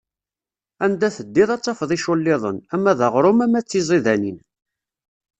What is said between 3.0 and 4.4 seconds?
aɣrum ama d tiẓidanin.